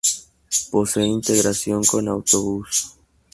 [0.71, 2.75] Posee integración con autobús.